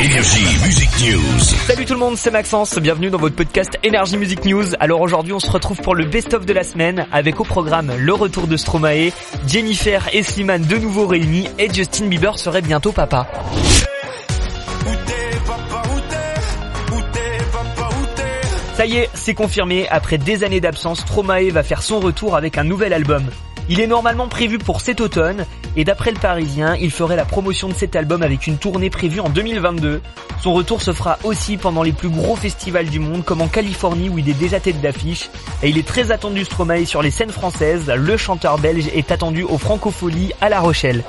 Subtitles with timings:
[0.00, 1.40] Énergie Music News.
[1.66, 4.76] Salut tout le monde, c'est Maxence, bienvenue dans votre podcast Energy Music News.
[4.78, 8.12] Alors aujourd'hui on se retrouve pour le best-of de la semaine avec au programme le
[8.12, 9.10] retour de Stromae,
[9.48, 13.26] Jennifer et Slimane de nouveau réunis et Justin Bieber serait bientôt papa.
[18.78, 22.58] Ça y est, c'est confirmé, après des années d'absence, Stromae va faire son retour avec
[22.58, 23.24] un nouvel album.
[23.68, 27.68] Il est normalement prévu pour cet automne, et d'après le Parisien, il ferait la promotion
[27.68, 30.00] de cet album avec une tournée prévue en 2022.
[30.40, 34.10] Son retour se fera aussi pendant les plus gros festivals du monde, comme en Californie
[34.10, 35.28] où il est déjà tête d'affiche,
[35.64, 39.42] et il est très attendu Stromae sur les scènes françaises, le chanteur belge est attendu
[39.42, 41.02] au Francofolie à La Rochelle.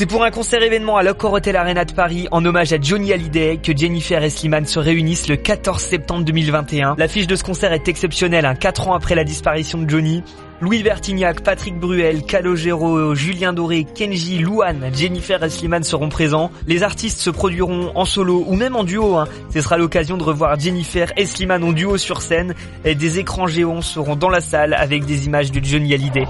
[0.00, 3.12] C'est pour un concert événement à l'Occor Hotel Arena de Paris en hommage à Johnny
[3.12, 6.94] Hallyday que Jennifer et Slimane se réunissent le 14 septembre 2021.
[6.96, 10.22] L'affiche de ce concert est exceptionnelle, hein, 4 ans après la disparition de Johnny.
[10.60, 16.50] Louis Vertignac, Patrick Bruel, Calogero, Julien Doré, Kenji, Louane, Jennifer et Slimane seront présents.
[16.66, 19.16] Les artistes se produiront en solo ou même en duo.
[19.16, 19.26] Hein.
[19.54, 22.54] Ce sera l'occasion de revoir Jennifer et Slimane en duo sur scène.
[22.84, 26.26] Et des écrans géants seront dans la salle avec des images de Johnny Hallyday.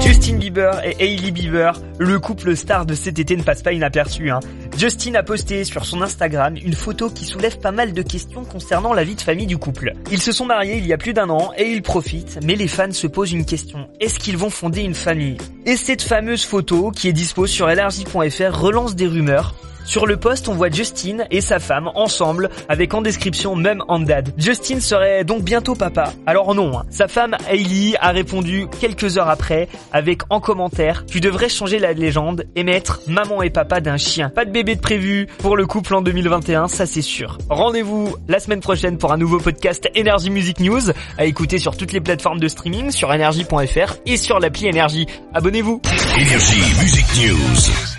[0.00, 4.30] Justin Bieber et Hailey Bieber, le couple star de cet été ne passe pas inaperçu.
[4.30, 4.38] Hein.
[4.76, 8.92] Justin a posté sur son Instagram une photo qui soulève pas mal de questions concernant
[8.92, 9.92] la vie de famille du couple.
[10.10, 12.68] Ils se sont mariés il y a plus d'un an et ils profitent, mais les
[12.68, 13.88] fans se posent une question.
[14.00, 15.38] Est-ce qu'ils vont fonder une famille?
[15.66, 19.54] Et cette fameuse photo qui est dispo sur LRJ.fr relance des rumeurs
[19.88, 23.98] sur le poste, on voit Justin et sa femme ensemble avec en description même en
[23.98, 24.34] dad.
[24.36, 26.12] Justin serait donc bientôt papa.
[26.26, 26.84] Alors non, hein.
[26.90, 31.94] sa femme Hailey a répondu quelques heures après avec en commentaire Tu devrais changer la
[31.94, 34.28] légende et mettre maman et papa d'un chien.
[34.28, 37.38] Pas de bébé de prévu pour le couple en 2021, ça c'est sûr.
[37.48, 40.82] Rendez-vous la semaine prochaine pour un nouveau podcast Energy Music News
[41.16, 45.06] à écouter sur toutes les plateformes de streaming, sur energy.fr et sur l'appli Energy.
[45.32, 45.80] Abonnez-vous.
[46.18, 47.97] Énergie Music News.